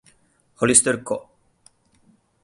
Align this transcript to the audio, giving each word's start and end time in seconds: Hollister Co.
Hollister 0.59 0.97
Co. 1.07 1.17